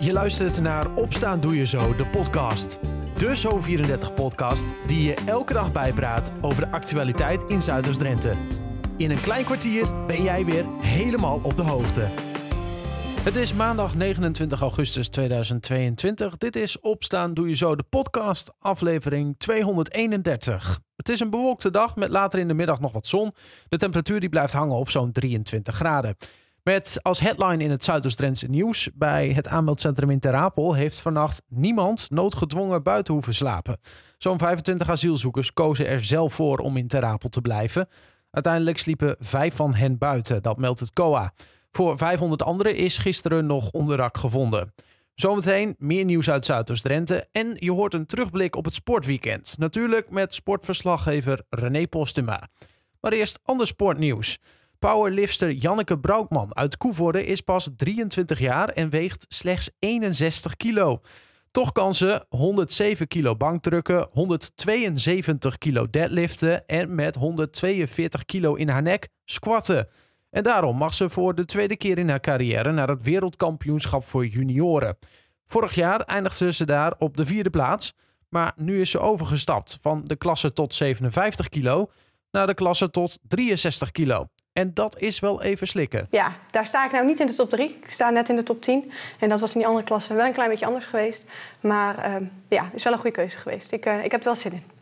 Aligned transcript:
Je 0.00 0.12
luistert 0.12 0.60
naar 0.60 0.94
Opstaan 0.94 1.40
Doe 1.40 1.56
Je 1.56 1.66
Zo, 1.66 1.96
de 1.96 2.06
podcast. 2.06 2.78
De 3.16 3.36
Zo34-podcast 3.36 4.74
die 4.86 5.02
je 5.02 5.14
elke 5.26 5.52
dag 5.52 5.72
bijpraat 5.72 6.32
over 6.40 6.64
de 6.64 6.70
actualiteit 6.70 7.42
in 7.42 7.62
Zuiders-Drenthe. 7.62 8.34
In 8.96 9.10
een 9.10 9.20
klein 9.20 9.44
kwartier 9.44 10.06
ben 10.06 10.22
jij 10.22 10.44
weer 10.44 10.64
helemaal 10.80 11.40
op 11.42 11.56
de 11.56 11.62
hoogte. 11.62 12.06
Het 13.20 13.36
is 13.36 13.54
maandag 13.54 13.94
29 13.94 14.60
augustus 14.60 15.08
2022. 15.08 16.36
Dit 16.36 16.56
is 16.56 16.80
Opstaan 16.80 17.34
Doe 17.34 17.48
Je 17.48 17.54
Zo, 17.54 17.76
de 17.76 17.84
podcast, 17.88 18.50
aflevering 18.58 19.34
231. 19.38 20.80
Het 20.96 21.08
is 21.08 21.20
een 21.20 21.30
bewolkte 21.30 21.70
dag 21.70 21.96
met 21.96 22.08
later 22.08 22.38
in 22.38 22.48
de 22.48 22.54
middag 22.54 22.80
nog 22.80 22.92
wat 22.92 23.06
zon. 23.06 23.32
De 23.68 23.76
temperatuur 23.76 24.20
die 24.20 24.28
blijft 24.28 24.52
hangen 24.52 24.76
op 24.76 24.90
zo'n 24.90 25.12
23 25.12 25.74
graden. 25.74 26.16
Met 26.68 26.98
als 27.02 27.20
headline 27.20 27.64
in 27.64 27.70
het 27.70 27.84
Zuidoost-Drentse 27.84 28.46
nieuws. 28.48 28.90
Bij 28.94 29.28
het 29.28 29.48
aanmeldcentrum 29.48 30.10
in 30.10 30.18
Terapel 30.18 30.74
heeft 30.74 31.00
vannacht 31.00 31.42
niemand 31.48 32.10
noodgedwongen 32.10 32.82
buiten 32.82 33.14
hoeven 33.14 33.34
slapen. 33.34 33.78
Zo'n 34.18 34.38
25 34.38 34.90
asielzoekers 34.90 35.52
kozen 35.52 35.86
er 35.86 36.04
zelf 36.04 36.34
voor 36.34 36.58
om 36.58 36.76
in 36.76 36.88
Terapel 36.88 37.28
te 37.28 37.40
blijven. 37.40 37.88
Uiteindelijk 38.30 38.78
sliepen 38.78 39.16
vijf 39.18 39.54
van 39.54 39.74
hen 39.74 39.98
buiten, 39.98 40.42
dat 40.42 40.58
meldt 40.58 40.80
het 40.80 40.92
COA. 40.92 41.32
Voor 41.70 41.98
500 41.98 42.42
anderen 42.42 42.76
is 42.76 42.98
gisteren 42.98 43.46
nog 43.46 43.70
onderdak 43.70 44.16
gevonden. 44.16 44.74
Zometeen 45.14 45.74
meer 45.78 46.04
nieuws 46.04 46.30
uit 46.30 46.44
Zuidoost-Drenthe 46.44 47.28
en 47.32 47.56
je 47.58 47.72
hoort 47.72 47.94
een 47.94 48.06
terugblik 48.06 48.56
op 48.56 48.64
het 48.64 48.74
sportweekend. 48.74 49.54
Natuurlijk 49.58 50.10
met 50.10 50.34
sportverslaggever 50.34 51.42
René 51.50 51.86
Postuma. 51.86 52.48
Maar 53.00 53.12
eerst 53.12 53.38
ander 53.42 53.66
sportnieuws. 53.66 54.38
Powerlifter 54.78 55.50
Janneke 55.50 55.98
Broukman 55.98 56.56
uit 56.56 56.76
Koevoorde 56.76 57.26
is 57.26 57.40
pas 57.40 57.68
23 57.76 58.38
jaar 58.38 58.68
en 58.68 58.90
weegt 58.90 59.26
slechts 59.28 59.70
61 59.78 60.56
kilo. 60.56 61.00
Toch 61.50 61.72
kan 61.72 61.94
ze 61.94 62.24
107 62.28 63.08
kilo 63.08 63.36
bankdrukken, 63.36 64.08
172 64.10 65.58
kilo 65.58 65.90
deadliften 65.90 66.66
en 66.66 66.94
met 66.94 67.14
142 67.14 68.24
kilo 68.24 68.54
in 68.54 68.68
haar 68.68 68.82
nek 68.82 69.08
squatten. 69.24 69.88
En 70.30 70.42
daarom 70.42 70.76
mag 70.76 70.94
ze 70.94 71.08
voor 71.08 71.34
de 71.34 71.44
tweede 71.44 71.76
keer 71.76 71.98
in 71.98 72.08
haar 72.08 72.20
carrière 72.20 72.72
naar 72.72 72.88
het 72.88 73.02
wereldkampioenschap 73.02 74.04
voor 74.04 74.26
junioren. 74.26 74.98
Vorig 75.46 75.74
jaar 75.74 76.00
eindigde 76.00 76.52
ze 76.52 76.66
daar 76.66 76.94
op 76.98 77.16
de 77.16 77.26
vierde 77.26 77.50
plaats, 77.50 77.94
maar 78.28 78.52
nu 78.56 78.80
is 78.80 78.90
ze 78.90 78.98
overgestapt 78.98 79.78
van 79.80 80.04
de 80.04 80.16
klasse 80.16 80.52
tot 80.52 80.74
57 80.74 81.48
kilo 81.48 81.90
naar 82.30 82.46
de 82.46 82.54
klasse 82.54 82.90
tot 82.90 83.18
63 83.22 83.90
kilo. 83.90 84.26
En 84.58 84.70
dat 84.74 84.98
is 84.98 85.20
wel 85.20 85.42
even 85.42 85.66
slikken. 85.66 86.06
Ja, 86.10 86.36
daar 86.50 86.66
sta 86.66 86.84
ik 86.84 86.92
nou 86.92 87.06
niet 87.06 87.20
in 87.20 87.26
de 87.26 87.34
top 87.34 87.50
3. 87.50 87.78
Ik 87.82 87.90
sta 87.90 88.10
net 88.10 88.28
in 88.28 88.36
de 88.36 88.42
top 88.42 88.62
10. 88.62 88.92
En 89.18 89.28
dat 89.28 89.40
was 89.40 89.52
in 89.52 89.58
die 89.58 89.66
andere 89.66 89.84
klasse 89.84 90.14
wel 90.14 90.26
een 90.26 90.32
klein 90.32 90.48
beetje 90.48 90.66
anders 90.66 90.86
geweest. 90.86 91.24
Maar 91.60 92.08
uh, 92.08 92.28
ja, 92.48 92.70
is 92.74 92.82
wel 92.82 92.92
een 92.92 92.98
goede 92.98 93.16
keuze 93.16 93.38
geweest. 93.38 93.72
Ik, 93.72 93.86
uh, 93.86 94.04
ik 94.04 94.10
heb 94.10 94.20
er 94.20 94.26
wel 94.26 94.36
zin 94.36 94.52
in. 94.52 94.77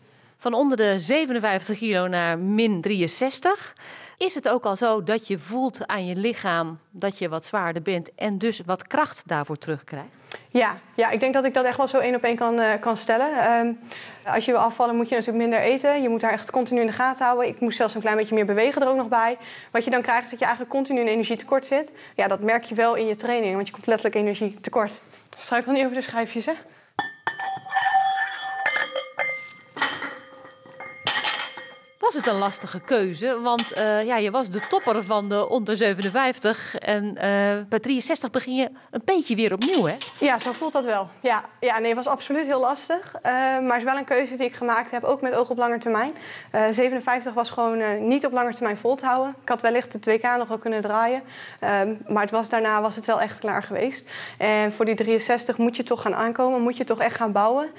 Van 0.46 0.54
onder 0.54 0.76
de 0.76 1.00
57 1.00 1.78
kilo 1.78 2.06
naar 2.06 2.38
min 2.38 2.80
63. 2.80 3.74
Is 4.16 4.34
het 4.34 4.48
ook 4.48 4.64
al 4.64 4.76
zo 4.76 5.02
dat 5.02 5.26
je 5.26 5.38
voelt 5.38 5.86
aan 5.86 6.06
je 6.06 6.16
lichaam 6.16 6.78
dat 6.90 7.18
je 7.18 7.28
wat 7.28 7.44
zwaarder 7.44 7.82
bent 7.82 8.14
en 8.14 8.38
dus 8.38 8.60
wat 8.66 8.86
kracht 8.86 9.22
daarvoor 9.28 9.58
terugkrijgt? 9.58 10.08
Ja, 10.50 10.78
ja 10.94 11.10
ik 11.10 11.20
denk 11.20 11.34
dat 11.34 11.44
ik 11.44 11.54
dat 11.54 11.64
echt 11.64 11.76
wel 11.76 11.88
zo 11.88 11.98
één 11.98 12.14
op 12.14 12.22
één 12.22 12.36
kan, 12.36 12.60
uh, 12.60 12.72
kan 12.80 12.96
stellen. 12.96 13.52
Um, 13.52 13.78
als 14.24 14.44
je 14.44 14.52
wil 14.52 14.60
afvallen 14.60 14.96
moet 14.96 15.08
je 15.08 15.14
natuurlijk 15.14 15.42
minder 15.42 15.60
eten. 15.60 16.02
Je 16.02 16.08
moet 16.08 16.20
daar 16.20 16.32
echt 16.32 16.50
continu 16.50 16.80
in 16.80 16.86
de 16.86 16.92
gaten 16.92 17.24
houden. 17.24 17.48
Ik 17.48 17.60
moest 17.60 17.76
zelfs 17.76 17.94
een 17.94 18.00
klein 18.00 18.16
beetje 18.16 18.34
meer 18.34 18.46
bewegen 18.46 18.82
er 18.82 18.88
ook 18.88 18.96
nog 18.96 19.08
bij. 19.08 19.38
Wat 19.70 19.84
je 19.84 19.90
dan 19.90 20.02
krijgt 20.02 20.24
is 20.24 20.30
dat 20.30 20.38
je 20.38 20.44
eigenlijk 20.44 20.74
continu 20.74 21.00
in 21.00 21.06
energietekort 21.06 21.66
zit. 21.66 21.92
Ja, 22.14 22.28
dat 22.28 22.40
merk 22.40 22.64
je 22.64 22.74
wel 22.74 22.94
in 22.94 23.06
je 23.06 23.16
training, 23.16 23.54
want 23.54 23.66
je 23.66 23.72
komt 23.72 23.86
letterlijk 23.86 24.16
energietekort. 24.16 25.00
Struikel 25.38 25.72
niet 25.72 25.84
over 25.84 25.96
de 25.96 26.02
schijfjes, 26.02 26.46
hè? 26.46 26.52
Was 32.06 32.14
het 32.14 32.26
een 32.26 32.38
lastige 32.38 32.80
keuze. 32.80 33.40
Want 33.40 33.76
uh, 33.76 34.04
ja, 34.04 34.16
je 34.16 34.30
was 34.30 34.50
de 34.50 34.60
topper 34.68 35.04
van 35.04 35.28
de 35.28 35.48
onder 35.48 35.76
57. 35.76 36.78
En 36.78 37.04
uh, 37.04 37.20
bij 37.68 37.78
63 37.80 38.30
begin 38.30 38.54
je 38.54 38.70
een 38.90 39.02
beetje 39.04 39.36
weer 39.36 39.52
opnieuw, 39.52 39.84
hè? 39.84 39.96
Ja, 40.20 40.38
zo 40.38 40.52
voelt 40.52 40.72
dat 40.72 40.84
wel. 40.84 41.08
Ja, 41.20 41.44
ja 41.60 41.78
nee, 41.78 41.94
het 41.94 42.04
was 42.04 42.12
absoluut 42.12 42.46
heel 42.46 42.60
lastig. 42.60 43.14
Uh, 43.16 43.32
maar 43.32 43.62
het 43.62 43.76
is 43.76 43.84
wel 43.84 43.96
een 43.96 44.04
keuze 44.04 44.36
die 44.36 44.46
ik 44.46 44.54
gemaakt 44.54 44.90
heb, 44.90 45.04
ook 45.04 45.20
met 45.20 45.34
oog 45.34 45.50
op 45.50 45.56
lange 45.56 45.78
termijn. 45.78 46.14
57 46.70 47.32
was 47.32 47.50
gewoon 47.50 48.08
niet 48.08 48.26
op 48.26 48.32
lange 48.32 48.54
termijn 48.54 48.76
vol 48.76 48.94
te 48.94 49.06
houden. 49.06 49.34
Ik 49.42 49.48
had 49.48 49.60
wellicht 49.60 49.92
het 49.92 50.06
WK 50.06 50.22
nog 50.22 50.48
wel 50.48 50.58
kunnen 50.58 50.80
draaien. 50.80 51.22
maar 52.08 52.22
het 52.22 52.30
was, 52.30 52.48
daarna 52.48 52.80
was 52.80 52.96
het 52.96 53.06
wel 53.06 53.20
echt 53.20 53.38
klaar 53.38 53.62
geweest. 53.62 54.08
En 54.38 54.72
voor 54.72 54.84
die 54.84 54.94
63 54.94 55.56
moet 55.56 55.76
je 55.76 55.82
toch 55.82 56.02
gaan 56.02 56.14
aankomen, 56.14 56.62
moet 56.62 56.76
je 56.76 56.84
toch 56.84 57.00
echt 57.00 57.16
gaan 57.16 57.32
bouwen. 57.32 57.70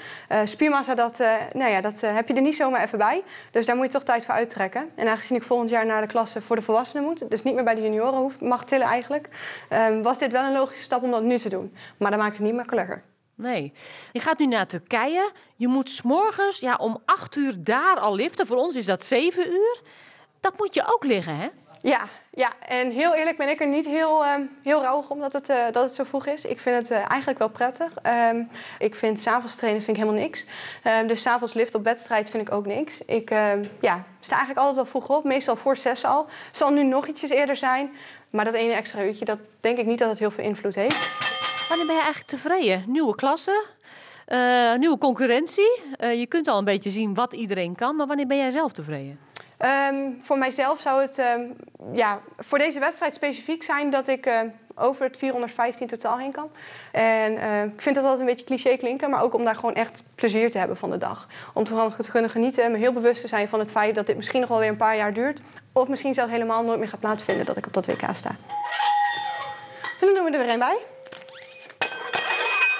spiermassa, 0.43 0.95
dat, 0.95 1.17
nou 1.53 1.71
ja, 1.71 1.81
dat 1.81 2.01
heb 2.01 2.27
je 2.27 2.33
er 2.33 2.41
niet 2.41 2.55
zomaar 2.55 2.83
even 2.83 2.97
bij. 2.97 3.23
Dus 3.51 3.65
daar 3.65 3.75
moet 3.75 3.85
je 3.85 3.91
toch 3.91 4.03
tijd 4.03 4.16
voor 4.25 4.33
uittrekken. 4.33 4.89
En 4.95 5.07
aangezien 5.07 5.37
ik 5.37 5.43
volgend 5.43 5.69
jaar 5.69 5.85
naar 5.85 6.01
de 6.01 6.07
klasse 6.07 6.41
voor 6.41 6.55
de 6.55 6.61
volwassenen 6.61 7.03
moet, 7.03 7.29
dus 7.29 7.43
niet 7.43 7.55
meer 7.55 7.63
bij 7.63 7.75
de 7.75 7.81
junioren 7.81 8.19
hoef, 8.19 8.39
mag 8.39 8.65
tillen 8.65 8.87
eigenlijk, 8.87 9.29
um, 9.73 10.01
was 10.01 10.19
dit 10.19 10.31
wel 10.31 10.43
een 10.43 10.53
logische 10.53 10.83
stap 10.83 11.03
om 11.03 11.11
dat 11.11 11.23
nu 11.23 11.37
te 11.37 11.49
doen. 11.49 11.75
Maar 11.97 12.11
dat 12.11 12.19
maakt 12.19 12.37
het 12.37 12.45
niet 12.45 12.55
makkelijker. 12.55 13.03
Nee. 13.35 13.73
Je 14.11 14.19
gaat 14.19 14.39
nu 14.39 14.45
naar 14.45 14.67
Turkije. 14.67 15.31
Je 15.55 15.67
moet 15.67 15.89
s'morgens 15.89 16.59
ja, 16.59 16.75
om 16.75 17.01
acht 17.05 17.35
uur 17.35 17.53
daar 17.57 17.99
al 17.99 18.15
liften. 18.15 18.47
Voor 18.47 18.57
ons 18.57 18.75
is 18.75 18.85
dat 18.85 19.03
zeven 19.03 19.51
uur. 19.51 19.81
Dat 20.39 20.57
moet 20.57 20.73
je 20.73 20.83
ook 20.93 21.03
liggen, 21.03 21.35
hè? 21.35 21.47
Ja, 21.87 22.07
ja, 22.29 22.51
en 22.67 22.91
heel 22.91 23.13
eerlijk 23.13 23.37
ben 23.37 23.49
ik 23.49 23.59
er 23.59 23.67
niet 23.67 23.85
heel, 23.85 24.23
uh, 24.23 24.33
heel 24.63 24.81
rauwig 24.81 25.09
om 25.09 25.19
dat 25.19 25.33
het, 25.33 25.49
uh, 25.49 25.65
dat 25.71 25.83
het 25.83 25.95
zo 25.95 26.03
vroeg 26.03 26.25
is. 26.25 26.45
Ik 26.45 26.59
vind 26.59 26.75
het 26.75 26.91
uh, 26.91 27.09
eigenlijk 27.09 27.39
wel 27.39 27.49
prettig. 27.49 27.91
Um, 28.31 28.49
ik 28.79 28.95
vind 28.95 29.21
s'avonds 29.21 29.55
trainen 29.55 29.83
vind 29.83 29.97
ik 29.97 30.03
helemaal 30.03 30.23
niks. 30.23 30.45
Um, 30.83 31.07
dus 31.07 31.21
s'avonds 31.21 31.53
lift 31.53 31.75
op 31.75 31.83
wedstrijd 31.83 32.29
vind 32.29 32.47
ik 32.47 32.53
ook 32.53 32.65
niks. 32.65 33.01
Ik 33.05 33.29
ehm, 33.29 33.63
ja, 33.81 34.03
sta 34.19 34.35
eigenlijk 34.35 34.59
altijd 34.59 34.75
wel 34.75 34.85
vroeg 34.85 35.17
op, 35.17 35.23
meestal 35.23 35.55
voor 35.55 35.77
zes 35.77 36.05
al. 36.05 36.25
Zal 36.51 36.71
nu 36.71 36.83
nog 36.83 37.07
ietsjes 37.07 37.29
eerder 37.29 37.55
zijn. 37.55 37.89
Maar 38.29 38.45
dat 38.45 38.53
ene 38.53 38.73
extra 38.73 39.03
uurtje, 39.03 39.25
dat 39.25 39.39
denk 39.59 39.77
ik 39.77 39.85
niet 39.85 39.99
dat 39.99 40.09
het 40.09 40.19
heel 40.19 40.31
veel 40.31 40.43
invloed 40.43 40.75
heeft. 40.75 41.11
Wanneer 41.67 41.85
ben 41.85 41.95
je 41.95 42.01
eigenlijk 42.01 42.31
tevreden? 42.31 42.83
Nieuwe 42.87 43.15
klasse? 43.15 43.65
nieuwe 44.77 44.97
concurrentie? 44.97 45.81
je 45.99 46.25
kunt 46.27 46.47
al 46.47 46.57
een 46.57 46.65
beetje 46.65 46.89
zien 46.89 47.13
wat 47.13 47.33
iedereen 47.33 47.75
kan. 47.75 47.95
Maar 47.95 48.07
wanneer 48.07 48.27
ben 48.27 48.37
jij 48.37 48.51
zelf 48.51 48.71
tevreden? 48.71 49.26
Um, 49.59 50.17
voor 50.21 50.37
mijzelf 50.37 50.81
zou 50.81 51.01
het 51.01 51.17
um, 51.17 51.55
ja, 51.93 52.19
voor 52.37 52.57
deze 52.57 52.79
wedstrijd 52.79 53.13
specifiek 53.13 53.63
zijn 53.63 53.89
dat 53.89 54.07
ik 54.07 54.25
uh, 54.25 54.39
over 54.75 55.05
het 55.05 55.17
415 55.17 55.87
totaal 55.87 56.17
heen 56.17 56.31
kan. 56.31 56.49
En 56.91 57.33
uh, 57.33 57.63
ik 57.63 57.81
vind 57.81 57.95
dat 57.95 58.03
altijd 58.03 58.19
een 58.19 58.35
beetje 58.35 58.45
cliché 58.45 58.77
klinken, 58.77 59.09
maar 59.09 59.23
ook 59.23 59.33
om 59.33 59.43
daar 59.43 59.55
gewoon 59.55 59.75
echt 59.75 60.03
plezier 60.15 60.51
te 60.51 60.57
hebben 60.57 60.77
van 60.77 60.89
de 60.89 60.97
dag. 60.97 61.27
Om 61.53 61.63
te 61.63 62.11
kunnen 62.11 62.29
genieten 62.29 62.63
en 62.63 62.71
me 62.71 62.77
heel 62.77 62.93
bewust 62.93 63.21
te 63.21 63.27
zijn 63.27 63.47
van 63.47 63.59
het 63.59 63.71
feit 63.71 63.95
dat 63.95 64.05
dit 64.05 64.15
misschien 64.15 64.39
nog 64.39 64.49
wel 64.49 64.59
weer 64.59 64.69
een 64.69 64.77
paar 64.77 64.95
jaar 64.95 65.13
duurt. 65.13 65.41
Of 65.71 65.87
misschien 65.87 66.13
zelfs 66.13 66.31
helemaal 66.31 66.63
nooit 66.63 66.79
meer 66.79 66.87
gaat 66.87 66.99
plaatsvinden 66.99 67.45
dat 67.45 67.57
ik 67.57 67.65
op 67.65 67.73
dat 67.73 67.85
WK 67.85 68.03
sta. 68.13 68.29
En 69.99 70.05
dan 70.07 70.13
doen 70.13 70.23
we 70.23 70.31
er 70.31 70.45
weer 70.45 70.53
een 70.53 70.59
bij. 70.59 70.77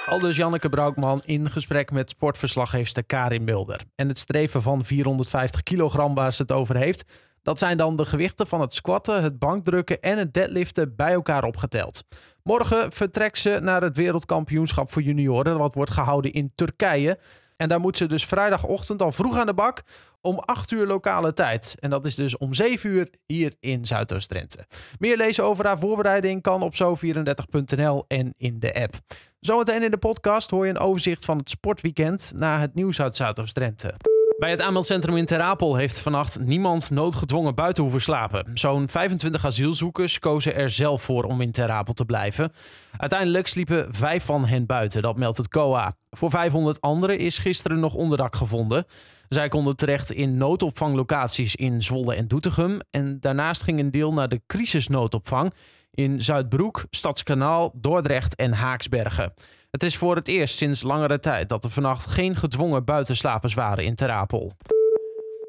Aldus 0.08 0.36
Janneke 0.36 0.68
Broukman 0.68 1.22
in 1.24 1.50
gesprek 1.50 1.90
met 1.90 2.10
sportverslaggeefster 2.10 3.04
Karin 3.04 3.44
Mulder. 3.44 3.80
En 3.94 4.08
het 4.08 4.18
streven 4.18 4.62
van 4.62 4.84
450 4.84 5.62
kilogram 5.62 6.14
waar 6.14 6.32
ze 6.32 6.42
het 6.42 6.52
over 6.52 6.76
heeft, 6.76 7.04
dat 7.42 7.58
zijn 7.58 7.76
dan 7.76 7.96
de 7.96 8.04
gewichten 8.04 8.46
van 8.46 8.60
het 8.60 8.74
squatten, 8.74 9.22
het 9.22 9.38
bankdrukken 9.38 10.00
en 10.00 10.18
het 10.18 10.34
deadliften 10.34 10.96
bij 10.96 11.12
elkaar 11.12 11.44
opgeteld. 11.44 12.04
Morgen 12.42 12.92
vertrekt 12.92 13.38
ze 13.38 13.58
naar 13.62 13.82
het 13.82 13.96
wereldkampioenschap 13.96 14.92
voor 14.92 15.02
junioren, 15.02 15.58
wat 15.58 15.74
wordt 15.74 15.90
gehouden 15.90 16.32
in 16.32 16.52
Turkije. 16.54 17.18
En 17.56 17.68
daar 17.68 17.80
moet 17.80 17.96
ze 17.96 18.06
dus 18.06 18.24
vrijdagochtend 18.24 19.02
al 19.02 19.12
vroeg 19.12 19.38
aan 19.38 19.46
de 19.46 19.54
bak 19.54 19.82
om 20.20 20.38
8 20.38 20.70
uur 20.70 20.86
lokale 20.86 21.32
tijd. 21.32 21.76
En 21.78 21.90
dat 21.90 22.06
is 22.06 22.14
dus 22.14 22.36
om 22.36 22.54
7 22.54 22.90
uur 22.90 23.10
hier 23.26 23.54
in 23.60 23.86
Zuidoost-Drenthe. 23.86 24.66
Meer 24.98 25.16
lezen 25.16 25.44
over 25.44 25.66
haar 25.66 25.78
voorbereiding 25.78 26.42
kan 26.42 26.62
op 26.62 26.74
zo34.nl 26.74 28.04
en 28.08 28.34
in 28.36 28.58
de 28.58 28.74
app. 28.74 28.96
Zometeen 29.40 29.82
in 29.82 29.90
de 29.90 29.98
podcast 29.98 30.50
hoor 30.50 30.64
je 30.64 30.70
een 30.70 30.78
overzicht 30.78 31.24
van 31.24 31.38
het 31.38 31.50
sportweekend 31.50 32.32
na 32.34 32.60
het 32.60 32.74
nieuws 32.74 33.00
uit 33.00 33.16
Zuidoost-Drenthe. 33.16 33.94
Bij 34.38 34.50
het 34.50 34.60
aanmeldcentrum 34.60 35.16
in 35.16 35.26
Terapel 35.26 35.76
heeft 35.76 35.98
vannacht 35.98 36.38
niemand 36.38 36.90
noodgedwongen 36.90 37.54
buiten 37.54 37.82
hoeven 37.82 38.00
slapen. 38.00 38.50
Zo'n 38.54 38.88
25 38.88 39.46
asielzoekers 39.46 40.18
kozen 40.18 40.54
er 40.54 40.70
zelf 40.70 41.02
voor 41.02 41.24
om 41.24 41.40
in 41.40 41.52
Terapel 41.52 41.92
te 41.92 42.04
blijven. 42.04 42.52
Uiteindelijk 42.96 43.46
sliepen 43.46 43.94
vijf 43.94 44.24
van 44.24 44.46
hen 44.46 44.66
buiten, 44.66 45.02
dat 45.02 45.18
meldt 45.18 45.36
het 45.36 45.48
COA. 45.48 45.92
Voor 46.10 46.30
500 46.30 46.80
anderen 46.80 47.18
is 47.18 47.38
gisteren 47.38 47.80
nog 47.80 47.94
onderdak 47.94 48.36
gevonden. 48.36 48.86
Zij 49.28 49.48
konden 49.48 49.76
terecht 49.76 50.12
in 50.12 50.36
noodopvanglocaties 50.36 51.54
in 51.54 51.82
Zwolle 51.82 52.14
en 52.14 52.28
Doetinchem. 52.28 52.78
En 52.90 53.20
daarnaast 53.20 53.62
ging 53.62 53.78
een 53.78 53.90
deel 53.90 54.12
naar 54.12 54.28
de 54.28 54.40
crisisnoodopvang 54.46 55.52
in 55.98 56.22
Zuidbroek, 56.22 56.84
Stadskanaal, 56.90 57.72
Dordrecht 57.74 58.34
en 58.34 58.52
Haaksbergen. 58.52 59.32
Het 59.70 59.82
is 59.82 59.96
voor 59.96 60.16
het 60.16 60.28
eerst 60.28 60.56
sinds 60.56 60.82
langere 60.82 61.18
tijd 61.18 61.48
dat 61.48 61.64
er 61.64 61.70
vannacht 61.70 62.06
geen 62.06 62.36
gedwongen 62.36 62.84
buitenslapers 62.84 63.54
waren 63.54 63.84
in 63.84 63.94
Terapel. 63.94 64.52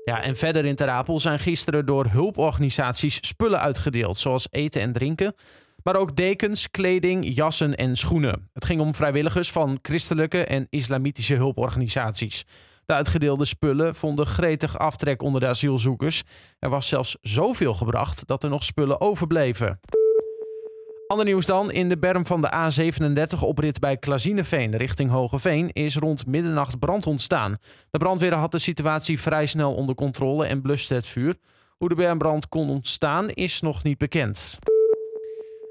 Ja, 0.04 0.22
en 0.22 0.36
verder 0.36 0.66
in 0.66 0.76
Terapel 0.76 1.20
zijn 1.20 1.40
gisteren 1.40 1.86
door 1.86 2.06
hulporganisaties 2.06 3.28
spullen 3.28 3.60
uitgedeeld, 3.60 4.18
zoals 4.18 4.48
eten 4.52 4.82
en 4.82 4.94
drinken. 4.94 5.36
Maar 5.84 5.96
ook 5.96 6.16
dekens, 6.16 6.72
kleding, 6.72 7.36
jassen 7.36 7.76
en 7.76 7.96
schoenen. 7.96 8.50
Het 8.54 8.66
ging 8.66 8.80
om 8.80 8.96
vrijwilligers 8.96 9.52
van 9.52 9.80
christelijke 9.82 10.44
en 10.44 10.68
islamitische 10.70 11.36
hulporganisaties. 11.36 12.46
De 12.86 12.94
uitgedeelde 12.94 13.46
spullen 13.46 13.96
vonden 13.96 14.26
gretig 14.26 14.78
aftrek 14.78 15.22
onder 15.22 15.42
de 15.42 15.48
asielzoekers. 15.48 16.24
Er 16.60 16.70
was 16.70 16.88
zelfs 16.88 17.18
zoveel 17.22 17.74
gebracht 17.74 18.28
dat 18.28 18.44
er 18.44 18.50
nog 18.50 18.64
spullen 18.64 19.02
overbleven. 19.02 19.80
Ander 21.10 21.26
nieuws 21.26 21.46
dan. 21.46 21.72
In 21.72 21.90
de 21.90 21.98
berm 21.98 22.26
van 22.26 22.42
de 22.42 22.52
A37 22.52 23.40
oprit 23.40 23.80
bij 23.80 23.98
Klazineveen 23.98 24.76
richting 24.76 25.10
Hogeveen 25.10 25.70
is 25.74 25.96
rond 25.96 26.26
middernacht 26.26 26.80
brand 26.80 27.08
ontstaan. 27.08 27.58
De 27.92 27.98
brandweer 27.98 28.34
had 28.34 28.52
de 28.52 28.60
situatie 28.60 29.20
vrij 29.20 29.46
snel 29.46 29.74
onder 29.74 29.96
controle 29.96 30.46
en 30.46 30.62
bluste 30.62 30.94
het 30.94 31.08
vuur. 31.08 31.36
Hoe 31.78 31.90
de 31.90 31.96
bermbrand 31.96 32.48
kon 32.48 32.70
ontstaan 32.70 33.30
is 33.30 33.62
nog 33.62 33.84
niet 33.84 33.98
bekend. 33.98 34.60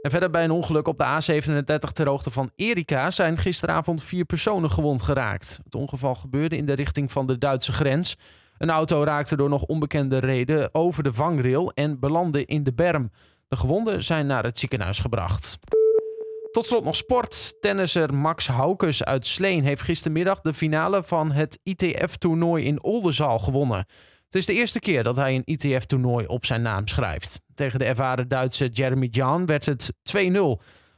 En 0.03 0.11
verder 0.11 0.31
bij 0.31 0.45
een 0.45 0.51
ongeluk 0.51 0.89
op 0.89 0.99
de 0.99 1.05
A37 1.05 1.93
ter 1.93 2.09
hoogte 2.09 2.31
van 2.31 2.51
Erika 2.57 3.11
zijn 3.11 3.39
gisteravond 3.39 4.03
vier 4.03 4.25
personen 4.25 4.71
gewond 4.71 5.03
geraakt. 5.03 5.61
Het 5.65 5.75
ongeval 5.75 6.15
gebeurde 6.15 6.57
in 6.57 6.67
de 6.67 6.73
richting 6.73 7.13
van 7.13 7.27
de 7.27 7.39
Duitse 7.39 7.73
grens. 7.73 8.17
Een 8.59 8.71
auto 8.71 9.05
raakte 9.05 9.37
door 9.37 9.49
nog 9.49 9.63
onbekende 9.63 10.19
reden 10.19 10.69
over 10.73 11.03
de 11.03 11.13
vangrail 11.13 11.73
en 11.73 11.99
belandde 11.99 12.45
in 12.45 12.65
de 12.65 12.73
berm. 12.73 13.11
De 13.49 13.57
gewonden 13.57 14.05
zijn 14.05 14.27
naar 14.27 14.45
het 14.45 14.59
ziekenhuis 14.59 14.99
gebracht. 14.99 15.59
Tot 16.51 16.67
slot 16.67 16.85
nog 16.85 16.97
sport. 16.97 17.55
Tennisser 17.61 18.15
Max 18.15 18.47
Haukes 18.47 19.05
uit 19.05 19.27
Sleen 19.27 19.65
heeft 19.65 19.83
gistermiddag 19.83 20.41
de 20.41 20.55
finale 20.55 21.03
van 21.03 21.33
het 21.33 21.59
ITF-toernooi 21.63 22.65
in 22.65 22.83
Oldenzaal 22.83 23.39
gewonnen. 23.39 23.79
Het 24.25 24.35
is 24.35 24.47
de 24.47 24.53
eerste 24.53 24.81
keer 24.81 25.03
dat 25.03 25.17
hij 25.17 25.35
een 25.35 25.43
ITF-toernooi 25.45 26.27
op 26.27 26.47
zijn 26.47 26.63
naam 26.63 26.87
schrijft. 26.87 27.41
Tegen 27.55 27.79
de 27.79 27.85
ervaren 27.85 28.29
Duitse 28.29 28.69
Jeremy 28.69 29.07
John 29.07 29.45
werd 29.45 29.67
het 29.67 29.93
2-0. 30.17 30.17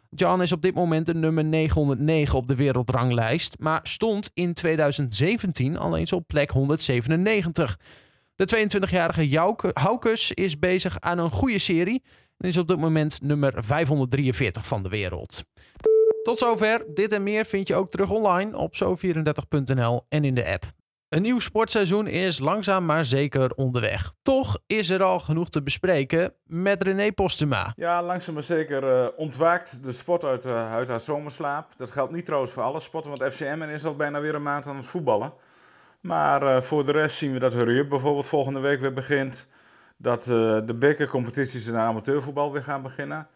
John 0.08 0.41
is 0.41 0.53
op 0.53 0.62
dit 0.62 0.75
moment 0.75 1.06
de 1.06 1.14
nummer 1.14 1.44
909 1.44 2.38
op 2.38 2.49
de 2.49 2.56
wereldranglijst, 2.56 3.58
maar 3.58 3.81
stond 3.82 4.31
in 4.35 4.55
2017 4.55 5.79
al 5.79 5.96
eens 5.96 6.12
op 6.12 6.26
plek 6.26 6.50
197. 6.50 7.79
De 8.37 8.69
22-jarige 8.69 9.70
Haukes 9.73 10.32
is 10.32 10.58
bezig 10.58 11.00
aan 11.00 11.19
een 11.19 11.31
goede 11.31 11.58
serie 11.58 12.03
en 12.41 12.49
is 12.49 12.57
op 12.57 12.69
dit 12.69 12.79
moment 12.79 13.23
nummer 13.23 13.65
543 13.65 14.67
van 14.67 14.83
de 14.83 14.89
wereld. 14.89 15.45
Tot 16.23 16.39
zover. 16.39 16.85
Dit 16.95 17.13
en 17.13 17.23
meer 17.23 17.45
vind 17.45 17.69
je 17.69 17.75
ook 17.75 17.91
terug 17.91 18.11
online 18.11 18.57
op 18.57 18.75
zo34.nl 18.75 20.05
en 20.09 20.25
in 20.25 20.35
de 20.35 20.47
app. 20.47 20.65
Een 21.09 21.23
nieuw 21.23 21.39
sportseizoen 21.39 22.07
is 22.07 22.39
langzaam 22.39 22.85
maar 22.85 23.05
zeker 23.05 23.55
onderweg. 23.55 24.13
Toch 24.23 24.59
is 24.67 24.91
er 24.91 25.03
al 25.03 25.19
genoeg 25.19 25.49
te 25.49 25.63
bespreken 25.63 26.35
met 26.45 26.83
René 26.83 27.13
Postuma. 27.13 27.73
Ja, 27.77 28.03
langzaam 28.03 28.35
maar 28.35 28.43
zeker 28.43 28.83
uh, 28.83 29.07
ontwaakt 29.17 29.83
de 29.83 29.93
sport 29.93 30.25
uit, 30.25 30.45
uh, 30.45 30.73
uit 30.73 30.89
haar 30.89 31.01
zomerslaap. 31.01 31.73
Dat 31.77 31.91
geldt 31.91 32.13
niet 32.13 32.25
trouwens 32.25 32.53
voor 32.53 32.63
alle 32.63 32.81
sporten, 32.81 33.11
want 33.11 33.33
FCM 33.33 33.63
is 33.63 33.85
al 33.85 33.97
bijna 33.97 34.21
weer 34.21 34.35
een 34.35 34.43
maand 34.43 34.67
aan 34.67 34.77
het 34.77 34.87
voetballen. 34.87 35.33
Maar 36.01 36.43
uh, 36.43 36.61
voor 36.61 36.87
de 36.87 36.93
rest 36.93 37.17
zien 37.17 37.33
we 37.33 37.39
dat 37.39 37.53
Hurry 37.53 37.79
Up 37.79 37.89
bijvoorbeeld 37.89 38.27
volgende 38.27 38.61
week 38.61 38.81
weer 38.81 38.93
begint. 38.93 39.47
Dat 40.02 40.25
de 40.25 40.75
bekercompetities 40.79 41.67
in 41.67 41.76
amateurvoetbal 41.76 42.52
weer 42.52 42.62
gaan 42.62 42.82
beginnen. 42.82 43.29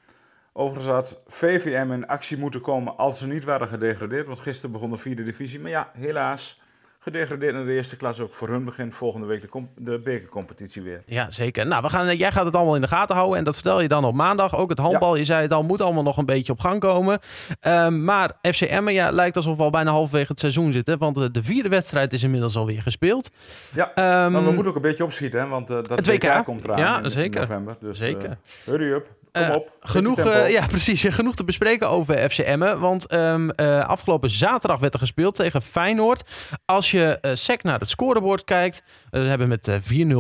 Overigens 0.53 0.93
had 0.93 1.23
VVM 1.27 1.93
in 1.93 2.07
actie 2.07 2.39
moeten 2.39 2.61
komen 2.61 2.97
als 2.97 3.19
ze 3.19 3.27
niet 3.27 3.45
waren 3.45 3.69
gedegradeerd. 3.69 4.27
Want 4.27 4.41
gisteren 4.41 4.73
begon 4.73 4.91
de 4.91 4.97
vierde 4.97 5.25
divisie. 5.25 5.61
Maar 5.61 5.71
ja, 5.71 5.91
helaas 5.93 6.61
gedegradeerd 7.05 7.55
in 7.55 7.67
de 7.67 7.73
eerste 7.73 7.97
klas. 7.97 8.21
Ook 8.21 8.35
voor 8.35 8.49
hun 8.49 8.65
begint 8.65 8.95
volgende 8.95 9.27
week 9.27 9.43
de, 9.43 9.63
de 9.77 9.99
bekercompetitie 9.99 10.83
weer. 10.83 11.03
Ja, 11.07 11.31
zeker. 11.31 11.67
Nou, 11.67 11.83
we 11.83 11.89
gaan, 11.89 12.17
jij 12.17 12.33
gaat 12.33 12.45
het 12.45 12.55
allemaal 12.57 12.75
in 12.75 12.81
de 12.81 12.89
gaten 12.89 13.17
houden. 13.17 13.39
En 13.39 13.45
dat 13.45 13.55
vertel 13.55 13.81
je 13.81 13.89
dan 13.89 14.05
op 14.05 14.15
maandag. 14.15 14.57
Ook 14.57 14.69
het 14.69 14.79
handbal, 14.79 15.17
je 15.17 15.25
zei 15.25 15.43
het 15.43 15.53
al, 15.53 15.63
moet 15.63 15.81
allemaal 15.81 16.03
nog 16.03 16.17
een 16.17 16.27
beetje 16.27 16.53
op 16.53 16.61
gang 16.61 16.81
komen. 16.81 17.19
Um, 17.67 18.05
maar 18.05 18.33
FC 18.43 18.61
Emmen 18.61 18.93
ja, 18.93 19.11
lijkt 19.11 19.37
alsof 19.37 19.57
we 19.57 19.63
al 19.63 19.71
bijna 19.71 19.91
halverwege 19.91 20.31
het 20.31 20.41
seizoen 20.41 20.73
zitten. 20.73 20.99
Want 20.99 21.15
de, 21.15 21.31
de 21.31 21.43
vierde 21.43 21.69
wedstrijd 21.69 22.13
is 22.13 22.23
inmiddels 22.23 22.57
alweer 22.57 22.83
gespeeld. 22.83 23.31
Ja, 23.75 23.89
um, 23.89 24.33
maar 24.33 24.45
we 24.45 24.51
moeten 24.51 24.67
ook 24.67 24.77
een 24.77 24.83
beetje 24.83 25.05
opschieten. 25.05 25.41
Hè, 25.41 25.47
want 25.47 25.71
uh, 25.71 25.77
dat 25.77 25.89
het 25.89 26.07
WK, 26.07 26.45
komt 26.45 26.65
eraan 26.65 26.79
ja, 26.79 27.03
in, 27.03 27.11
zeker. 27.11 27.41
in 27.43 27.49
november. 27.49 27.77
Dus 27.81 27.99
zeker. 27.99 28.29
Uh, 28.29 28.37
hurry 28.65 28.93
up. 28.93 29.07
Kom 29.35 29.43
Uh, 29.43 29.55
op. 29.55 29.77
genoeg, 29.81 30.19
uh, 30.19 30.51
ja, 30.51 30.67
precies. 30.67 31.05
Genoeg 31.05 31.35
te 31.35 31.45
bespreken 31.45 31.89
over 31.89 32.31
FC 32.31 32.39
Emmen. 32.39 32.81
Want 32.81 33.13
um, 33.13 33.51
uh, 33.57 33.85
afgelopen 33.85 34.31
zaterdag 34.31 34.81
werd 34.81 34.93
er 34.93 34.99
gespeeld 34.99 35.35
tegen 35.35 35.63
Feyenoord. 35.63 36.31
Als 36.65 36.91
je 36.91 37.19
sec 37.33 37.63
naar 37.63 37.79
het 37.79 37.89
scorebord 37.89 38.45
kijkt, 38.45 38.83
we 39.11 39.19
hebben 39.19 39.49
met 39.49 39.71
4-0 39.71 39.75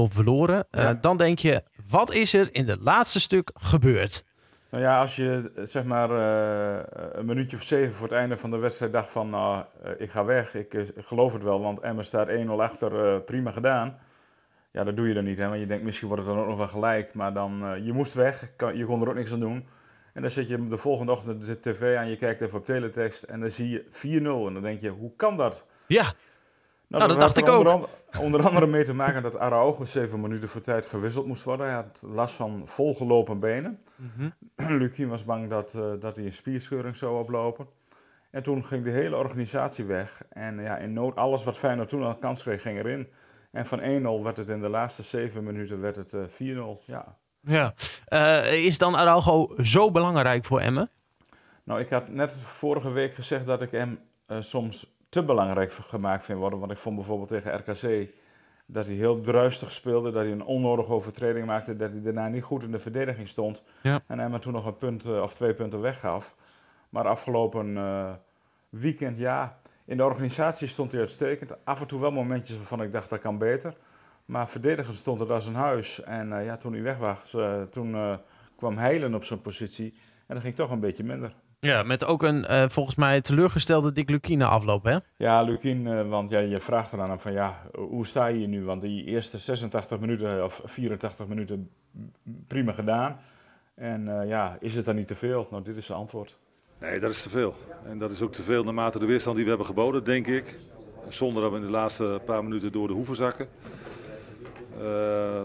verloren. 0.08 0.66
Ja. 0.70 0.98
Dan 1.00 1.16
denk 1.16 1.38
je, 1.38 1.62
wat 1.88 2.12
is 2.12 2.34
er 2.34 2.48
in 2.52 2.68
het 2.68 2.80
laatste 2.80 3.20
stuk 3.20 3.50
gebeurd? 3.54 4.24
Nou 4.70 4.82
ja, 4.82 5.00
als 5.00 5.16
je 5.16 5.52
zeg 5.62 5.84
maar 5.84 6.10
een 7.12 7.26
minuutje 7.26 7.56
of 7.56 7.62
zeven 7.62 7.94
voor 7.94 8.08
het 8.08 8.16
einde 8.16 8.36
van 8.36 8.50
de 8.50 8.56
wedstrijd 8.56 8.92
dacht 8.92 9.10
van, 9.10 9.30
nou, 9.30 9.64
ik 9.98 10.10
ga 10.10 10.24
weg. 10.24 10.54
Ik 10.54 10.76
geloof 10.96 11.32
het 11.32 11.42
wel, 11.42 11.60
want 11.60 11.80
Emmen 11.80 12.04
staat 12.04 12.28
1-0 12.28 12.32
achter. 12.58 13.20
prima 13.20 13.50
gedaan. 13.50 13.98
Ja, 14.74 14.84
dat 14.84 14.96
doe 14.96 15.08
je 15.08 15.14
dan 15.14 15.24
niet, 15.24 15.38
hè? 15.38 15.48
want 15.48 15.60
je 15.60 15.66
denkt 15.66 15.84
misschien 15.84 16.08
wordt 16.08 16.22
het 16.22 16.32
dan 16.32 16.42
ook 16.42 16.48
nog 16.48 16.58
wel 16.58 16.68
gelijk. 16.68 17.14
Maar 17.14 17.32
dan, 17.32 17.62
uh, 17.64 17.86
je 17.86 17.92
moest 17.92 18.14
weg, 18.14 18.50
je 18.74 18.84
kon 18.84 19.02
er 19.02 19.08
ook 19.08 19.14
niks 19.14 19.32
aan 19.32 19.40
doen. 19.40 19.66
En 20.12 20.22
dan 20.22 20.30
zit 20.30 20.48
je 20.48 20.68
de 20.68 20.76
volgende 20.76 21.12
ochtend 21.12 21.46
de 21.46 21.60
tv 21.60 21.96
aan, 21.96 22.08
je 22.08 22.16
kijkt 22.16 22.40
even 22.40 22.58
op 22.58 22.64
teletext 22.64 23.22
en 23.22 23.40
dan 23.40 23.50
zie 23.50 23.68
je 23.68 23.84
4-0. 23.90 24.46
En 24.46 24.52
dan 24.52 24.62
denk 24.62 24.80
je, 24.80 24.88
hoe 24.88 25.12
kan 25.16 25.36
dat? 25.36 25.66
Ja, 25.86 26.02
nou, 26.02 26.12
nou 26.88 27.08
dat 27.08 27.20
dacht 27.20 27.38
ik 27.38 27.48
ook. 27.48 27.68
Onder, 27.68 27.88
onder 28.20 28.46
andere 28.46 28.66
mee 28.66 28.84
te 28.84 28.94
maken 28.94 29.22
dat 29.22 29.38
Araujo 29.38 29.84
7 29.84 30.20
minuten 30.20 30.48
voor 30.48 30.60
tijd 30.60 30.86
gewisseld 30.86 31.26
moest 31.26 31.42
worden. 31.42 31.66
Hij 31.66 31.74
had 31.74 32.02
last 32.06 32.34
van 32.34 32.62
volgelopen 32.64 33.38
benen. 33.38 33.78
Mm 34.56 34.90
-hmm. 34.96 35.08
Was 35.08 35.24
bang 35.24 35.50
dat, 35.50 35.74
uh, 35.76 35.82
dat 36.00 36.16
hij 36.16 36.24
een 36.24 36.32
spierscheuring 36.32 36.96
zou 36.96 37.18
oplopen. 37.18 37.66
En 38.30 38.42
toen 38.42 38.64
ging 38.64 38.84
de 38.84 38.90
hele 38.90 39.16
organisatie 39.16 39.84
weg. 39.84 40.22
En 40.28 40.62
ja, 40.62 40.76
in 40.76 40.92
nood, 40.92 41.16
alles 41.16 41.44
wat 41.44 41.58
Feyenoord 41.58 41.88
toen 41.88 42.02
al 42.02 42.16
kans 42.16 42.42
kreeg, 42.42 42.62
ging 42.62 42.78
erin. 42.78 43.08
En 43.54 43.66
van 43.66 43.80
1-0 43.80 44.22
werd 44.22 44.36
het 44.36 44.48
in 44.48 44.60
de 44.60 44.68
laatste 44.68 45.02
7 45.02 45.44
minuten 45.44 45.80
werd 45.80 45.96
het, 45.96 46.12
uh, 46.12 46.24
4-0. 46.24 46.82
Ja. 46.84 47.16
Ja. 47.40 47.74
Uh, 48.08 48.64
is 48.64 48.78
dan 48.78 48.96
Araujo 48.96 49.54
zo 49.62 49.90
belangrijk 49.90 50.44
voor 50.44 50.60
Emmen? 50.60 50.90
Nou, 51.64 51.80
ik 51.80 51.88
had 51.88 52.08
net 52.08 52.40
vorige 52.40 52.90
week 52.90 53.14
gezegd 53.14 53.46
dat 53.46 53.62
ik 53.62 53.70
hem 53.70 53.98
uh, 54.28 54.36
soms 54.40 54.94
te 55.08 55.24
belangrijk 55.24 55.72
gemaakt 55.72 56.24
vind 56.24 56.38
worden. 56.38 56.58
Want 56.58 56.70
ik 56.70 56.78
vond 56.78 56.96
bijvoorbeeld 56.96 57.28
tegen 57.28 57.56
RKC 57.56 58.10
dat 58.66 58.86
hij 58.86 58.94
heel 58.94 59.20
druistig 59.20 59.72
speelde, 59.72 60.10
dat 60.10 60.22
hij 60.22 60.32
een 60.32 60.44
onnodige 60.44 60.92
overtreding 60.92 61.46
maakte, 61.46 61.76
dat 61.76 61.90
hij 61.90 62.02
daarna 62.02 62.28
niet 62.28 62.42
goed 62.42 62.62
in 62.62 62.70
de 62.70 62.78
verdediging 62.78 63.28
stond. 63.28 63.62
Ja. 63.82 64.00
En 64.06 64.20
Emmen 64.20 64.40
toen 64.40 64.52
nog 64.52 64.66
een 64.66 64.78
punt 64.78 65.06
uh, 65.06 65.22
of 65.22 65.34
twee 65.34 65.54
punten 65.54 65.80
weggaf. 65.80 66.34
Maar 66.88 67.08
afgelopen 67.08 67.76
weekend, 68.68 69.18
ja, 69.18 69.58
in 69.86 69.96
de 69.96 70.04
organisatie 70.04 70.68
stond 70.68 70.92
hij 70.92 71.00
uitstekend. 71.00 71.64
Af 71.64 71.80
en 71.80 71.86
toe 71.86 72.00
wel 72.00 72.12
momentjes 72.12 72.56
waarvan 72.56 72.82
ik 72.82 72.92
dacht 72.92 73.10
dat 73.10 73.20
kan 73.20 73.38
beter. 73.38 73.74
Maar 74.24 74.48
verdediger 74.48 74.94
stond 74.94 75.20
er 75.20 75.32
als 75.32 75.46
een 75.46 75.54
huis. 75.54 76.02
En 76.02 76.28
uh, 76.28 76.44
ja, 76.44 76.56
toen 76.56 76.72
hij 76.72 76.82
weg 76.82 76.96
was, 76.96 77.34
uh, 77.34 77.62
toen 77.62 77.94
uh, 77.94 78.16
kwam 78.56 78.78
Heilen 78.78 79.14
op 79.14 79.24
zijn 79.24 79.40
positie. 79.40 79.94
En 80.26 80.34
dat 80.34 80.42
ging 80.42 80.54
toch 80.54 80.70
een 80.70 80.80
beetje 80.80 81.04
minder. 81.04 81.34
Ja, 81.60 81.82
met 81.82 82.04
ook 82.04 82.22
een 82.22 82.70
volgens 82.70 82.96
mij 82.96 83.20
teleurgestelde 83.20 83.92
Dick 83.92 84.10
Lukien 84.10 84.42
afloop, 84.42 84.84
hè? 84.84 84.98
Ja, 85.16 85.42
Lukien, 85.42 86.08
want 86.08 86.30
ja, 86.30 86.38
je 86.38 86.60
vraagt 86.60 86.92
er 86.92 87.00
aan 87.00 87.08
hem 87.08 87.20
van 87.20 87.32
ja, 87.32 87.62
hoe 87.72 88.06
sta 88.06 88.26
je 88.26 88.36
hier 88.36 88.48
nu? 88.48 88.64
Want 88.64 88.82
die 88.82 89.04
eerste 89.04 89.38
86 89.38 90.00
minuten 90.00 90.44
of 90.44 90.62
84 90.64 91.26
minuten 91.26 91.70
prima 92.46 92.72
gedaan. 92.72 93.20
En 93.74 94.26
ja, 94.26 94.56
is 94.60 94.74
het 94.74 94.84
dan 94.84 94.94
niet 94.94 95.06
te 95.06 95.14
veel? 95.14 95.46
Nou, 95.50 95.62
dit 95.62 95.76
is 95.76 95.86
zijn 95.86 95.98
antwoord. 95.98 96.38
Nee, 96.78 97.00
dat 97.00 97.10
is 97.10 97.22
te 97.22 97.30
veel. 97.30 97.54
En 97.86 97.98
dat 97.98 98.10
is 98.10 98.22
ook 98.22 98.32
te 98.32 98.42
veel 98.42 98.64
naarmate 98.64 98.98
de 98.98 99.06
weerstand 99.06 99.34
die 99.34 99.44
we 99.44 99.50
hebben 99.50 99.68
geboden, 99.68 100.04
denk 100.04 100.26
ik. 100.26 100.58
Zonder 101.08 101.42
dat 101.42 101.50
we 101.50 101.56
in 101.56 101.64
de 101.64 101.70
laatste 101.70 102.20
paar 102.24 102.44
minuten 102.44 102.72
door 102.72 102.88
de 102.88 102.94
hoeven 102.94 103.16
zakken. 103.16 103.48
Uh, 104.80 105.40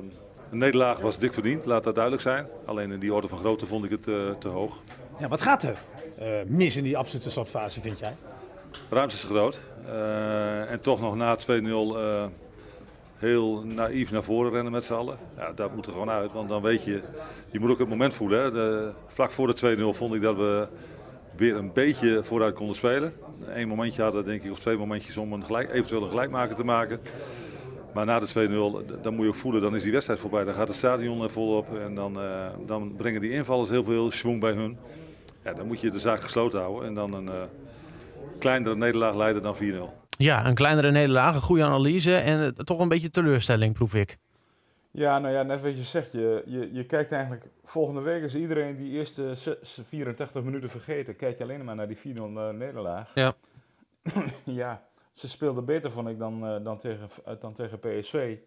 een 0.51 0.57
nederlaag 0.57 0.99
was 0.99 1.17
dik 1.17 1.33
verdiend, 1.33 1.65
laat 1.65 1.83
dat 1.83 1.93
duidelijk 1.93 2.23
zijn. 2.23 2.47
Alleen 2.65 2.91
in 2.91 2.99
die 2.99 3.13
orde 3.13 3.27
van 3.27 3.37
grootte 3.37 3.65
vond 3.65 3.85
ik 3.85 3.91
het 3.91 4.07
uh, 4.07 4.29
te 4.31 4.47
hoog. 4.47 4.79
Ja, 5.19 5.27
wat 5.27 5.41
gaat 5.41 5.63
er 5.63 5.77
uh, 6.21 6.27
mis 6.47 6.77
in 6.77 6.83
die 6.83 6.97
absolute 6.97 7.31
slotfase, 7.31 7.81
vind 7.81 7.99
jij? 7.99 8.15
Ruimte 8.89 9.15
is 9.15 9.23
groot. 9.23 9.59
En 10.69 10.81
toch 10.81 10.99
nog 10.99 11.15
na 11.15 11.37
2-0 11.37 12.31
heel 13.19 13.63
naïef 13.63 14.11
naar 14.11 14.23
voren 14.23 14.51
rennen 14.51 14.71
met 14.71 14.83
z'n 14.83 14.93
allen. 14.93 15.17
Ja, 15.37 15.51
dat 15.51 15.75
moet 15.75 15.85
er 15.85 15.91
gewoon 15.91 16.09
uit, 16.09 16.31
want 16.31 16.49
dan 16.49 16.61
weet 16.61 16.83
je... 16.83 17.01
Je 17.51 17.59
moet 17.59 17.69
ook 17.69 17.79
het 17.79 17.89
moment 17.89 18.13
voelen. 18.13 18.41
Hè. 18.41 18.51
De, 18.51 18.91
vlak 19.07 19.31
voor 19.31 19.55
de 19.55 19.77
2-0 19.93 19.97
vond 19.97 20.13
ik 20.13 20.21
dat 20.21 20.35
we 20.35 20.67
weer 21.39 21.55
een 21.55 21.73
beetje 21.73 22.23
vooruit 22.23 22.55
konden 22.55 22.75
spelen. 22.75 23.13
Eén 23.47 23.67
momentje 23.67 24.01
hadden, 24.01 24.25
denk 24.25 24.43
ik, 24.43 24.51
of 24.51 24.59
twee 24.59 24.77
momentjes 24.77 25.17
om 25.17 25.33
een 25.33 25.45
gelijk, 25.45 25.69
eventueel 25.71 26.03
een 26.03 26.09
gelijkmaker 26.09 26.55
te 26.55 26.63
maken. 26.63 26.99
Maar 27.93 28.05
na 28.05 28.19
de 28.19 28.83
2-0, 28.91 29.01
dan 29.01 29.15
moet 29.15 29.23
je 29.23 29.31
ook 29.31 29.35
voelen, 29.35 29.61
dan 29.61 29.75
is 29.75 29.83
die 29.83 29.91
wedstrijd 29.91 30.19
voorbij. 30.19 30.43
Dan 30.43 30.53
gaat 30.53 30.67
het 30.67 30.77
stadion 30.77 31.29
volop 31.29 31.77
en 31.77 31.95
dan, 31.95 32.23
uh, 32.23 32.47
dan 32.65 32.93
brengen 32.97 33.21
die 33.21 33.31
invallers 33.31 33.69
heel 33.69 33.83
veel 33.83 34.11
schwung 34.11 34.39
bij 34.39 34.51
hun. 34.51 34.77
Ja, 35.43 35.53
dan 35.53 35.67
moet 35.67 35.79
je 35.79 35.91
de 35.91 35.99
zaak 35.99 36.21
gesloten 36.21 36.59
houden 36.59 36.87
en 36.87 36.93
dan 36.93 37.13
een 37.13 37.25
uh, 37.25 37.33
kleinere 38.39 38.75
nederlaag 38.75 39.15
leiden 39.15 39.41
dan 39.41 39.55
4-0. 39.55 39.57
Ja, 40.17 40.47
een 40.47 40.53
kleinere 40.53 40.91
nederlaag, 40.91 41.35
een 41.35 41.41
goede 41.41 41.63
analyse 41.63 42.15
en 42.15 42.41
uh, 42.41 42.47
toch 42.47 42.79
een 42.79 42.87
beetje 42.87 43.09
teleurstelling, 43.09 43.73
proef 43.73 43.93
ik. 43.93 44.17
Ja, 44.91 45.19
nou 45.19 45.33
ja, 45.33 45.43
net 45.43 45.61
wat 45.61 45.77
je 45.77 45.83
zegt, 45.83 46.11
je, 46.11 46.43
je, 46.45 46.73
je 46.73 46.85
kijkt 46.85 47.11
eigenlijk, 47.11 47.45
volgende 47.63 48.01
week 48.01 48.23
is 48.23 48.35
iedereen 48.35 48.75
die 48.77 48.91
eerste 48.91 49.35
se- 49.35 49.59
se- 49.61 49.83
84 49.83 50.43
minuten 50.43 50.69
vergeten, 50.69 51.15
kijk 51.15 51.37
je 51.37 51.43
alleen 51.43 51.65
maar 51.65 51.75
naar 51.75 51.87
die 51.87 51.97
4-0 51.97 52.01
eh, 52.37 52.49
nederlaag. 52.49 53.13
Ja. 53.13 53.35
ja, 54.43 54.87
ze 55.13 55.29
speelden 55.29 55.65
beter, 55.65 55.91
vond 55.91 56.07
ik, 56.07 56.17
dan, 56.19 56.45
eh, 56.45 56.63
dan, 56.63 56.77
tegen, 56.77 57.09
eh, 57.25 57.33
dan 57.39 57.53
tegen 57.53 57.79
PSV. 57.79 58.37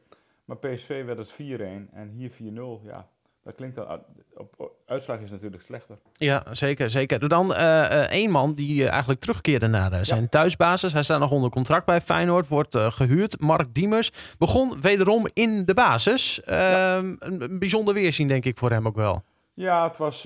Maar 0.45 0.57
PSV 0.57 1.05
werd 1.05 1.19
het 1.19 1.33
4-1 1.33 1.91
en 1.93 2.09
hier 2.09 2.31
4-0, 2.31 2.81
ja. 2.85 3.09
Dat 3.45 3.55
klinkt 3.55 3.77
dan, 3.77 4.03
op, 4.37 4.73
uitslag 4.87 5.21
is 5.21 5.31
natuurlijk 5.31 5.63
slechter. 5.63 5.99
Ja, 6.13 6.45
zeker, 6.51 6.91
zeker. 6.91 7.29
Dan 7.29 7.55
eh, 7.55 8.11
één 8.11 8.31
man 8.31 8.55
die 8.55 8.85
eh, 8.85 8.91
eigenlijk 8.91 9.21
terugkeerde 9.21 9.67
naar 9.67 10.05
zijn 10.05 10.29
thuisbasis. 10.29 10.93
Hij 10.93 11.03
staat 11.03 11.21
nog 11.21 11.31
onder 11.31 11.51
contract 11.51 11.87
bij 11.87 12.01
Feyenoord, 12.01 12.49
wordt 12.49 12.75
eh, 12.75 12.91
gehuurd. 12.93 13.41
Mark 13.41 13.75
Diemers 13.75 14.13
begon 14.39 14.81
wederom 14.81 15.27
in 15.33 15.65
de 15.65 15.75
basis. 15.75 16.43
Ehm, 16.43 17.17
een, 17.19 17.43
een 17.43 17.59
bijzonder 17.59 17.95
weerzien, 17.95 18.29
denk 18.29 18.45
ik, 18.45 18.57
voor 18.59 18.71
hem 18.71 18.87
ook 18.87 18.97
wel. 18.97 19.23
Ja, 19.55 19.89
het 19.89 19.97
was, 19.97 20.25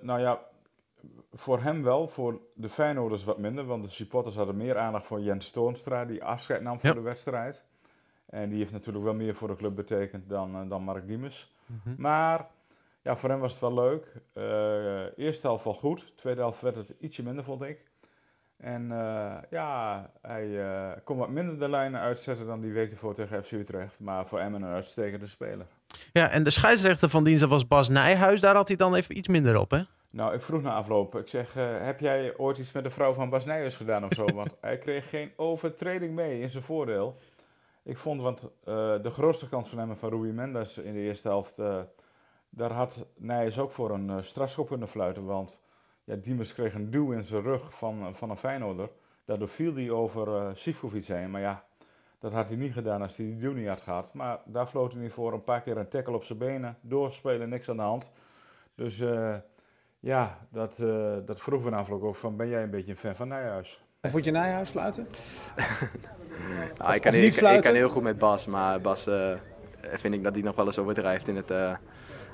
nou 0.00 0.20
ja, 0.20 0.38
voor 1.32 1.62
hem 1.62 1.82
wel, 1.82 2.08
voor 2.08 2.40
de 2.54 2.68
Feyenoorders 2.68 3.24
wat 3.24 3.38
minder, 3.38 3.64
want 3.64 3.84
de 3.84 3.90
supporters 3.90 4.34
hadden 4.34 4.56
meer 4.56 4.78
aandacht 4.78 5.06
voor 5.06 5.20
Jens 5.20 5.50
Toornstra, 5.50 6.04
die 6.04 6.24
afscheid 6.24 6.62
nam 6.62 6.80
voor 6.80 6.88
Ja. 6.88 6.94
de 6.94 7.00
wedstrijd. 7.00 7.64
En 8.26 8.48
die 8.48 8.58
heeft 8.58 8.72
natuurlijk 8.72 9.04
wel 9.04 9.14
meer 9.14 9.34
voor 9.34 9.48
de 9.48 9.56
club 9.56 9.74
betekend 9.74 10.28
dan, 10.28 10.68
dan 10.68 10.82
Mark 10.82 11.06
Diemers. 11.06 11.52
Maar 11.96 12.46
ja, 13.08 13.16
voor 13.16 13.28
hem 13.28 13.40
was 13.40 13.52
het 13.52 13.60
wel 13.60 13.74
leuk. 13.74 14.06
Eh 14.32 15.18
eerste 15.24 15.46
helft 15.46 15.64
wel 15.64 15.74
goed, 15.74 16.12
tweede 16.16 16.40
helft 16.40 16.60
werd 16.60 16.76
het 16.76 16.94
ietsje 17.00 17.22
minder, 17.22 17.44
vond 17.44 17.62
ik. 17.62 17.78
En 18.56 18.92
eh, 18.92 19.36
ja, 19.50 20.10
hij 20.22 20.60
eh, 20.60 20.90
kon 21.04 21.16
wat 21.16 21.28
minder 21.28 21.58
de 21.58 21.68
lijnen 21.68 22.00
uitzetten 22.00 22.46
dan 22.46 22.60
die 22.60 22.72
week 22.72 22.90
ervoor 22.90 23.14
tegen 23.14 23.44
FC 23.44 23.52
Utrecht. 23.52 23.98
Maar 23.98 24.26
voor 24.26 24.38
Emmen 24.38 24.62
een 24.62 24.72
uitstekende 24.72 25.26
speler. 25.26 25.66
Ja, 26.12 26.30
en 26.30 26.42
de 26.42 26.50
scheidsrechter 26.50 27.08
van 27.08 27.24
dienst 27.24 27.44
was 27.44 27.66
Bas 27.66 27.88
Nijhuis. 27.88 28.40
Daar 28.40 28.54
had 28.54 28.68
hij 28.68 28.76
dan 28.76 28.94
even 28.94 29.16
iets 29.16 29.28
minder 29.28 29.56
op, 29.56 29.70
hè? 29.70 29.80
Nou, 30.10 30.34
ik 30.34 30.42
vroeg 30.42 30.62
na 30.62 30.74
afloop. 30.74 31.16
Ik 31.16 31.28
zeg, 31.28 31.54
heb 31.78 32.00
jij 32.00 32.36
ooit 32.36 32.58
iets 32.58 32.72
met 32.72 32.84
de 32.84 32.90
vrouw 32.90 33.12
van 33.12 33.30
Bas 33.30 33.44
Nijers 33.44 33.76
gedaan 33.76 34.04
of 34.04 34.12
zo? 34.14 34.24
Want 34.34 34.56
hij 34.60 34.78
kreeg 34.78 35.08
geen 35.08 35.32
overtreding 35.36 36.14
mee 36.14 36.40
in 36.40 36.50
zijn 36.50 36.62
voordeel. 36.62 37.16
Ik 37.82 37.98
vond, 37.98 38.22
want 38.22 38.48
de 39.02 39.10
grootste 39.10 39.48
kans 39.48 39.68
van 39.68 39.78
hem 39.78 39.90
en 39.90 39.96
van 39.96 40.10
Rui 40.10 40.32
Mendes 40.32 40.78
in 40.78 40.92
de 40.92 41.00
eerste 41.00 41.28
helft, 41.28 41.58
daar 42.50 42.72
had 42.72 43.06
Nijers 43.16 43.58
ook 43.58 43.70
voor 43.70 43.90
een 43.90 44.10
eh, 44.10 44.16
strafschop 44.20 44.68
kunnen 44.68 44.88
fluiten. 44.88 45.24
Want 45.24 45.62
ja, 46.04 46.16
Diemers 46.16 46.54
kreeg 46.54 46.74
een 46.74 46.90
duw 46.90 47.12
in 47.12 47.22
zijn 47.22 47.42
rug 47.42 47.74
van, 47.74 48.00
eh, 48.00 48.14
van 48.14 48.30
een 48.30 48.36
Feyenoorder. 48.36 48.90
Daardoor 49.24 49.48
viel 49.48 49.74
hij 49.74 49.90
over 49.90 50.36
eh 50.36 50.50
Sivkovic 50.54 51.04
heen. 51.04 51.30
Maar 51.30 51.40
ja, 51.40 51.64
dat 52.18 52.32
had 52.32 52.48
hij 52.48 52.56
niet 52.56 52.72
gedaan 52.72 53.02
als 53.02 53.16
hij 53.16 53.26
die 53.26 53.36
duw 53.36 53.52
niet 53.52 53.68
had 53.68 53.80
gehad. 53.80 54.14
Maar 54.14 54.40
daar 54.44 54.66
floot 54.66 54.92
hij 54.92 55.10
voor. 55.10 55.32
Een 55.32 55.44
paar 55.44 55.60
keer 55.60 55.76
een 55.76 55.88
tackle 55.88 56.14
op 56.14 56.24
zijn 56.24 56.38
benen. 56.38 56.78
Doorspelen, 56.80 57.48
niks 57.48 57.68
aan 57.68 57.76
de 57.76 57.82
hand. 57.82 58.10
Dus 58.74 59.00
eh, 59.00 59.34
ja, 60.00 60.38
dat, 60.50 60.78
eh 60.78 61.16
dat 61.24 61.40
vroeg 61.40 61.62
we 61.62 61.70
afloop 61.70 62.02
ook 62.02 62.16
van, 62.16 62.36
ben 62.36 62.48
jij 62.48 62.62
een 62.62 62.70
beetje 62.70 62.90
een 62.90 62.96
fan 62.96 63.14
van 63.14 63.28
Nijhuis? 63.28 63.82
Vond 64.02 64.24
je 64.24 64.30
Nijhuis 64.30 64.70
fluiten? 64.70 65.08
Nou, 66.78 66.90
ik, 66.90 66.96
of 66.96 67.02
kan, 67.02 67.12
niet 67.12 67.22
ik, 67.22 67.28
ik 67.28 67.38
fluiten? 67.38 67.64
kan 67.64 67.74
heel 67.74 67.88
goed 67.88 68.02
met 68.02 68.18
Bas, 68.18 68.46
maar 68.46 68.80
Bas 68.80 69.06
eh, 69.06 69.34
vind 69.80 70.14
ik 70.14 70.22
dat 70.22 70.32
hij 70.32 70.42
nog 70.42 70.56
wel 70.56 70.66
eens 70.66 70.78
overdrijft 70.78 71.28
in 71.28 71.36
het. 71.36 71.50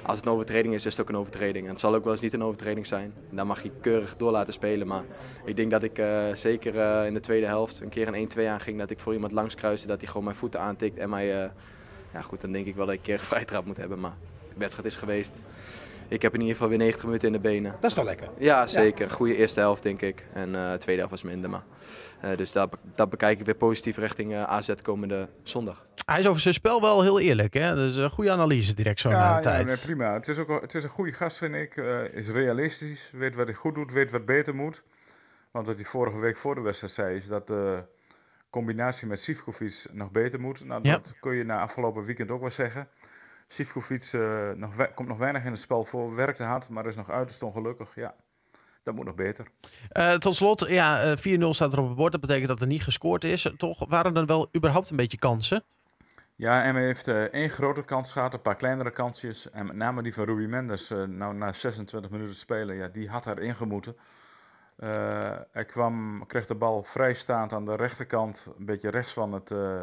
Als 0.07 0.17
het 0.17 0.27
een 0.27 0.33
overtreding 0.33 0.75
is, 0.75 0.87
is 0.87 0.93
het 0.93 1.01
ook 1.01 1.09
een 1.09 1.17
overtreding. 1.17 1.65
En 1.65 1.71
het 1.71 1.81
zal 1.81 1.95
ook 1.95 2.03
wel 2.03 2.13
eens 2.13 2.21
niet 2.21 2.33
een 2.33 2.43
overtreding 2.43 2.87
zijn. 2.87 3.15
Dan 3.31 3.47
mag 3.47 3.63
je 3.63 3.71
keurig 3.81 4.17
door 4.17 4.31
laten 4.31 4.53
spelen. 4.53 4.87
Maar 4.87 5.03
ik 5.45 5.57
denk 5.57 5.71
dat 5.71 5.83
ik 5.83 5.99
eh, 5.99 6.25
zeker 6.33 6.79
eh, 6.79 7.07
in 7.07 7.15
de 7.15 7.21
tweede 7.21 7.47
helft 7.47 7.81
een 7.81 7.89
keer 7.89 8.15
een 8.15 8.31
1-2 8.37 8.41
aanging. 8.41 8.79
Dat 8.79 8.91
ik 8.91 8.99
voor 8.99 9.13
iemand 9.13 9.33
langs 9.33 9.55
kruiste, 9.55 9.87
dat 9.87 9.99
hij 9.99 10.09
gewoon 10.09 10.25
mijn 10.25 10.37
voeten 10.37 10.61
aantikt. 10.61 10.99
En 10.99 11.11
mij, 11.11 11.43
eh, 11.43 11.51
ja 12.13 12.23
goed, 12.23 12.41
dan 12.41 12.53
denk 12.53 12.67
ik 12.67 12.75
wel 12.75 12.87
dat 12.87 12.95
ik 12.95 13.01
een 13.01 13.07
keer 13.07 13.19
een 13.21 13.25
vrije 13.25 13.45
trap 13.45 13.65
moet 13.65 13.77
hebben. 13.77 14.01
Maar 14.01 14.17
de 14.49 14.55
wedstrijd 14.59 14.89
is 14.89 14.97
geweest. 14.97 15.33
Ik 16.09 16.23
heb 16.23 16.33
in 16.35 16.41
ieder 16.41 16.55
geval 16.55 16.69
weer 16.69 16.79
90 16.79 17.05
minuten 17.05 17.27
in 17.27 17.33
de 17.33 17.41
benen. 17.41 17.73
Dat 17.81 17.85
is 17.91 17.95
toch 17.97 18.05
lekker? 18.05 18.29
Ja, 18.39 18.67
zeker. 18.67 19.11
Goede 19.11 19.37
eerste 19.37 19.61
helft, 19.61 19.83
denk 19.83 20.03
ik. 20.03 20.27
En 20.33 20.55
eh, 20.55 20.71
de 20.73 20.79
tweede 20.79 21.01
helft 21.03 21.23
was 21.23 21.33
minder. 21.33 21.51
Maar, 21.51 21.63
eh, 22.21 22.37
dus 22.37 22.53
dat, 22.53 22.77
dat 22.95 23.11
bekijk 23.11 23.39
ik 23.39 23.45
weer 23.45 23.55
positief 23.55 23.97
richting 23.97 24.33
eh, 24.33 24.43
AZ 24.43 24.71
komende 24.83 25.29
zondag. 25.43 25.87
Hij 26.07 26.19
is 26.19 26.27
over 26.27 26.41
zijn 26.41 26.55
spel 26.55 26.81
wel 26.81 27.03
heel 27.03 27.21
eerlijk, 27.21 27.55
hè? 27.55 27.75
Dus 27.75 27.97
een 27.97 28.11
goede 28.11 28.31
analyse 28.31 28.75
direct 28.75 29.01
zo 29.01 29.11
na 29.11 29.37
de 29.37 29.43
tijd. 29.43 29.67
nee, 29.67 29.79
prima. 29.79 30.13
Het 30.15 30.29
is, 30.29 30.39
ook, 30.39 30.49
wel- 30.49 30.61
het 30.61 30.75
is 30.75 30.85
een 30.85 30.91
goede 30.91 31.13
gast, 31.13 31.37
vind 31.39 31.55
ik. 31.55 31.77
Eh, 31.77 32.13
is 32.15 32.29
realistisch, 32.29 33.11
weet 33.13 33.35
wat 33.35 33.47
hij 33.47 33.57
goed 33.57 33.75
doet, 33.75 33.93
weet 33.93 34.11
wat 34.11 34.25
beter 34.25 34.55
moet. 34.55 34.83
Want 35.51 35.67
wat 35.67 35.77
hij 35.77 35.85
vorige 35.85 36.19
week 36.19 36.37
voor 36.37 36.55
de 36.55 36.61
wedstrijd 36.61 36.93
zei, 36.93 37.17
is 37.17 37.27
dat 37.27 37.47
de 37.47 37.83
combinatie 38.51 39.07
met 39.07 39.21
Sivkovic 39.21 39.85
nog 39.93 40.11
beter 40.11 40.41
moet. 40.41 40.65
Nou, 40.65 40.81
Ja. 40.83 40.93
dat 40.93 41.15
kun 41.21 41.35
je 41.35 41.45
na 41.45 41.61
afgelopen 41.61 42.05
weekend 42.05 42.31
ook 42.31 42.41
wel 42.41 42.51
zeggen. 42.51 42.89
Sivkovic 43.55 44.11
eh, 44.13 44.51
nog 44.57 44.95
komt 44.95 45.09
nog 45.09 45.19
weinig 45.19 45.45
in 45.45 45.51
het 45.51 45.61
spel 45.61 45.85
voor, 45.85 46.15
werkte 46.15 46.43
hard, 46.43 46.69
maar 46.69 46.87
is 46.87 46.97
nog 46.97 47.11
uiterst 47.11 47.43
ongelukkig. 47.43 47.95
Ja, 47.95 48.15
dat 48.83 48.95
moet 48.95 49.05
nog 49.05 49.15
beter. 49.15 49.47
Eh, 49.89 50.15
tot 50.15 50.37
slot, 50.37 50.69
ja, 50.69 51.03
eh, 51.03 51.17
4-0 51.17 51.55
staat 51.55 51.73
er 51.73 51.81
op 51.81 51.87
het 51.87 51.97
bord. 51.97 52.13
Dat 52.13 52.21
betekent 52.21 52.49
dat 52.49 52.61
er 52.61 52.67
niet 52.67 52.83
gescoord 52.83 53.25
is. 53.25 53.53
Toch 53.57 53.89
waren 53.89 54.17
er 54.17 54.27
wel 54.27 54.49
überhaupt 54.57 54.91
een 54.91 54.97
beetje 54.97 55.19
kansen? 55.19 55.65
Ja, 56.37 56.65
Emmen 56.65 56.83
heeft 56.83 57.09
eh, 57.09 57.23
één 57.23 57.51
grote 57.51 57.83
kans 57.83 58.13
gehad, 58.13 58.35
een 58.35 58.43
paar 58.43 58.57
kleinere 58.57 58.91
kansjes. 58.91 59.51
En 59.51 59.67
met 59.67 59.77
name 59.77 60.03
die 60.03 60.15
van 60.15 60.25
Ruby 60.25 60.47
Mendes, 60.47 60.91
eh, 60.91 61.03
nou 61.03 61.35
na 61.35 61.53
26 61.53 62.11
minuten 62.11 62.37
spelen, 62.37 62.77
ja, 62.77 62.89
die 62.89 63.09
had 63.09 63.27
erin 63.27 63.55
gemoeten. 63.55 63.97
Eh, 64.77 65.37
hij 65.53 65.65
kwam, 65.65 66.25
kreeg 66.27 66.47
de 66.47 66.55
bal 66.55 66.83
vrijstaand 66.83 67.53
aan 67.53 67.65
de 67.65 67.77
rechterkant, 67.77 68.47
een 68.59 68.65
beetje 68.65 68.91
rechts 68.91 69.13
van 69.13 69.33
het, 69.33 69.51
eh, 69.51 69.83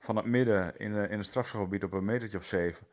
van 0.00 0.16
het 0.16 0.24
midden 0.24 0.78
in, 0.78 0.92
de- 0.92 1.08
in 1.08 1.16
het 1.16 1.26
strafschopgebied 1.26 1.84
op 1.84 1.92
een 1.92 2.04
metertje 2.04 2.38
of 2.38 2.44
zeven. 2.44 2.86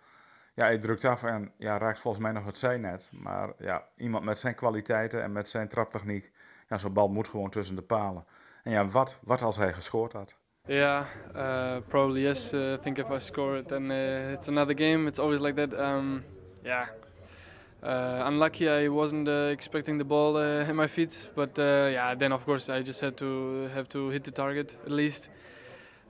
Ja, 0.53 0.63
hij 0.63 0.77
drukt 0.77 1.05
af 1.05 1.23
en 1.23 1.51
ja, 1.57 1.77
raakt 1.77 1.99
volgens 1.99 2.23
mij 2.23 2.31
nog 2.31 2.45
het 2.45 2.57
zijnet. 2.57 3.09
Maar 3.11 3.53
ja, 3.59 3.83
iemand 3.97 4.23
met 4.23 4.39
zijn 4.39 4.55
kwaliteiten 4.55 5.23
en 5.23 5.31
met 5.31 5.49
zijn 5.49 5.67
traptechniek, 5.67 6.31
ja, 6.69 6.77
zo'n 6.77 6.93
bal 6.93 7.07
moet 7.07 7.27
gewoon 7.27 7.49
tussen 7.49 7.75
de 7.75 7.81
palen. 7.81 8.25
En 8.63 8.71
ja, 8.71 8.85
wat, 8.85 9.19
wat 9.23 9.41
als 9.41 9.57
hij 9.57 9.73
gescoord 9.73 10.13
had? 10.13 10.35
Yeah, 10.65 11.05
uh, 11.35 11.77
probably 11.87 12.21
yes. 12.21 12.53
I 12.53 12.77
think 12.81 12.97
if 12.97 13.09
I 13.09 13.19
score 13.19 13.57
it, 13.57 13.67
then 13.67 13.91
uh, 13.91 14.31
it's 14.31 14.47
another 14.47 14.77
game. 14.77 15.07
It's 15.07 15.19
always 15.19 15.39
like 15.39 15.67
that. 15.67 15.79
Um, 15.79 16.23
yeah. 16.63 16.87
Uh, 17.83 18.25
unlucky, 18.25 18.67
I 18.67 18.89
wasn't 18.89 19.27
uh, 19.27 19.49
expecting 19.49 19.97
the 19.99 20.05
ball 20.05 20.35
uh, 20.35 20.69
in 20.69 20.75
my 20.75 20.87
feet, 20.87 21.29
but 21.35 21.57
yeah. 21.57 22.17
Then 22.17 22.31
of 22.31 22.43
course 22.43 22.79
I 22.79 22.81
just 22.83 23.01
had 23.01 23.15
to 23.17 23.67
have 23.73 23.87
to 23.87 24.09
hit 24.09 24.23
the 24.23 24.31
target 24.31 24.75
at 24.85 24.91
least. 24.91 25.29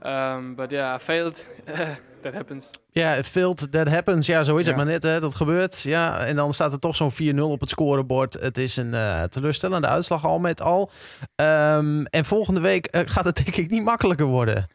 Um, 0.02 0.54
but 0.54 0.70
yeah, 0.70 0.96
I 0.96 1.04
failed. 1.04 1.44
that 2.22 2.34
happens. 2.34 2.70
Ja, 2.90 3.14
it 3.14 3.26
failed, 3.26 3.72
that 3.72 3.88
happens. 3.88 4.26
Ja, 4.26 4.42
zo 4.42 4.56
is 4.56 4.66
het 4.66 4.76
maar 4.76 4.84
net. 4.84 5.02
Hè. 5.02 5.20
Dat 5.20 5.34
gebeurt. 5.34 5.82
Ja, 5.82 6.26
en 6.26 6.36
dan 6.36 6.54
staat 6.54 6.72
er 6.72 6.78
toch 6.78 6.96
zo'n 6.96 7.12
4-0 7.36 7.38
op 7.40 7.60
het 7.60 7.70
scorebord. 7.70 8.34
Het 8.34 8.58
is 8.58 8.76
een 8.76 8.94
eh, 8.94 9.22
teleurstellende 9.22 9.86
uitslag 9.86 10.24
al 10.24 10.38
met 10.38 10.60
al. 10.60 10.90
Ehm, 11.34 12.04
en 12.04 12.24
volgende 12.24 12.60
week 12.60 12.86
eh, 12.86 13.00
gaat 13.04 13.24
het 13.24 13.36
denk 13.36 13.56
ik 13.56 13.70
niet 13.70 13.82
makkelijker 13.82 14.26
worden. 14.26 14.66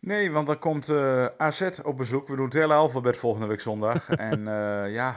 Nee, 0.00 0.30
want 0.30 0.46
dan 0.46 0.58
komt 0.58 0.88
eh, 0.88 1.26
AZ 1.36 1.68
op 1.82 1.96
bezoek. 1.96 2.28
We 2.28 2.36
doen 2.36 2.44
het 2.44 2.54
hele 2.54 2.74
alfabet 2.74 3.16
volgende 3.16 3.46
week 3.46 3.60
zondag. 3.60 4.08
en 4.30 4.48
eh, 4.48 4.92
ja, 4.92 5.14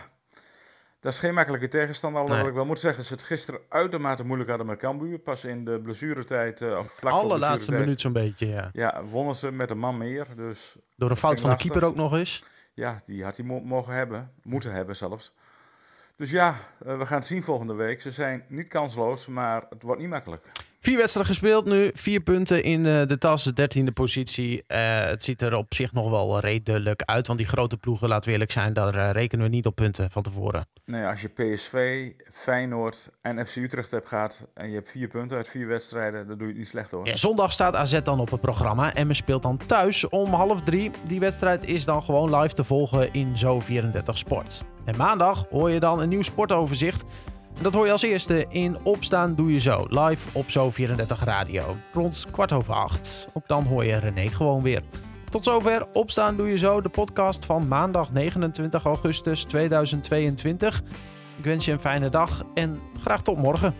dat 1.03 1.13
is 1.13 1.19
geen 1.19 1.33
makkelijke 1.33 1.67
tegenstander. 1.67 2.19
Alhoewel 2.21 2.43
Nee. 2.43 2.51
ik 2.53 2.57
wel 2.57 2.67
moet 2.67 2.79
zeggen, 2.79 3.03
ze 3.03 3.13
het 3.13 3.23
gisteren 3.23 3.59
uitermate 3.69 4.23
moeilijk 4.25 4.49
hadden 4.49 4.67
met 4.67 4.77
Cambuur. 4.79 5.19
Pas 5.19 5.45
in 5.45 5.65
de 5.65 5.79
blessuretijd, 5.83 6.61
eh 6.61 6.77
of 6.77 6.91
vlak 6.91 6.99
voor 6.99 7.09
de 7.09 7.15
Allerlaatste 7.15 7.47
blessuretijd, 7.71 7.79
minuut 7.85 8.01
zo'n 8.01 8.13
beetje, 8.13 8.47
ja. 8.47 8.69
Ja, 8.73 9.03
wonnen 9.03 9.35
ze 9.35 9.51
met 9.51 9.69
een 9.69 9.77
man 9.79 9.97
meer. 9.97 10.27
Dus 10.35 10.75
Door 10.95 11.09
een 11.09 11.15
fout 11.15 11.39
van 11.39 11.49
de 11.49 11.55
keeper 11.55 11.83
ook 11.85 11.95
nog 11.95 12.13
eens. 12.13 12.43
ja, 12.73 13.01
die 13.05 13.23
had 13.23 13.37
hij 13.37 13.45
mo- 13.45 13.59
mogen 13.61 13.93
hebben. 13.93 14.31
Moeten 14.43 14.71
hebben 14.73 14.95
zelfs. 14.95 15.33
Dus 16.17 16.31
ja, 16.31 16.55
eh, 16.85 16.97
we 16.97 17.05
gaan 17.05 17.17
het 17.17 17.27
zien 17.27 17.43
volgende 17.43 17.73
week. 17.73 18.01
Ze 18.01 18.11
zijn 18.11 18.45
niet 18.47 18.67
kansloos, 18.67 19.27
maar 19.27 19.65
het 19.69 19.83
wordt 19.83 20.01
niet 20.01 20.09
makkelijk. 20.09 20.51
Vier 20.83 20.97
wedstrijden 20.97 21.33
gespeeld 21.33 21.65
nu. 21.65 21.91
Vier 21.93 22.19
punten 22.19 22.63
in 22.63 22.85
eh, 22.85 23.01
de 23.07 23.17
tas, 23.17 23.43
de 23.43 23.53
dertiende 23.53 23.91
positie. 23.91 24.63
Eh, 24.67 25.05
het 25.05 25.23
ziet 25.23 25.41
er 25.41 25.55
op 25.55 25.73
zich 25.73 25.93
nog 25.93 26.09
wel 26.09 26.39
redelijk 26.39 27.01
uit. 27.05 27.27
Want 27.27 27.39
die 27.39 27.47
grote 27.47 27.77
ploegen, 27.77 28.07
laten 28.07 28.25
we 28.25 28.31
eerlijk 28.31 28.51
zijn, 28.51 28.73
daar 28.73 28.95
eh, 28.95 29.11
rekenen 29.11 29.45
we 29.45 29.51
niet 29.51 29.65
op 29.65 29.75
punten 29.75 30.11
van 30.11 30.23
tevoren. 30.23 30.67
Nee, 30.85 31.05
als 31.05 31.21
je 31.21 31.27
PSV, 31.27 32.09
Feyenoord 32.31 33.09
en 33.21 33.47
FC 33.47 33.55
Utrecht 33.55 33.91
hebt 33.91 34.07
gehad 34.07 34.47
en 34.53 34.67
je 34.69 34.75
hebt 34.75 34.91
vier 34.91 35.07
punten 35.07 35.37
uit 35.37 35.47
vier 35.47 35.67
wedstrijden, 35.67 36.27
dan 36.27 36.37
doe 36.37 36.47
je 36.47 36.53
het 36.53 36.61
niet 36.61 36.69
slecht 36.69 36.91
hoor. 36.91 37.07
Ja, 37.07 37.15
zondag 37.15 37.51
staat 37.51 37.75
AZ 37.75 38.01
dan 38.01 38.19
op 38.19 38.31
het 38.31 38.41
programma. 38.41 38.93
En 38.93 39.07
men 39.07 39.15
speelt 39.15 39.43
dan 39.43 39.57
thuis 39.65 40.09
om 40.09 40.33
half 40.33 40.61
drie. 40.61 40.91
Die 41.03 41.19
wedstrijd 41.19 41.67
is 41.67 41.85
dan 41.85 42.03
gewoon 42.03 42.35
live 42.35 42.53
te 42.53 42.63
volgen 42.63 43.13
in 43.13 43.33
Zo34 43.45 44.03
Sport. 44.03 44.63
En 44.85 44.97
maandag 44.97 45.45
hoor 45.49 45.69
je 45.69 45.79
dan 45.79 45.99
een 45.99 46.09
nieuw 46.09 46.21
sportoverzicht. 46.21 47.03
Dat 47.61 47.73
hoor 47.73 47.85
je 47.85 47.91
als 47.91 48.01
eerste 48.01 48.45
in 48.49 48.77
Opstaan 48.83 49.35
Doe 49.35 49.53
Je 49.53 49.59
Zo. 49.59 49.85
Live 49.89 50.29
op 50.37 50.45
Zo34 50.45 51.23
Radio. 51.23 51.75
Rond 51.93 52.25
kwart 52.31 52.51
over 52.51 52.73
acht. 52.73 53.27
Ook 53.33 53.47
dan 53.47 53.63
hoor 53.63 53.85
je 53.85 53.97
René 53.97 54.27
gewoon 54.29 54.61
weer. 54.61 54.81
Tot 55.29 55.43
zover 55.43 55.87
Opstaan 55.93 56.35
Doe 56.35 56.47
Je 56.47 56.57
Zo. 56.57 56.81
De 56.81 56.89
podcast 56.89 57.45
van 57.45 57.67
maandag 57.67 58.11
29 58.11 58.83
augustus 58.83 59.43
2022. 59.43 60.81
Ik 61.37 61.43
wens 61.43 61.65
je 61.65 61.71
een 61.71 61.79
fijne 61.79 62.09
dag 62.09 62.43
en 62.53 62.79
graag 63.01 63.21
tot 63.21 63.37
morgen. 63.37 63.75